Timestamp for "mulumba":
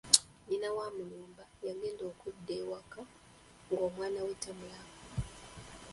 0.95-1.43